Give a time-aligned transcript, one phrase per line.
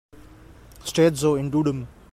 [0.83, 1.87] Steht so im Duden.